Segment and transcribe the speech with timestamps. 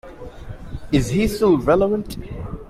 [0.91, 2.17] Is he still relevant?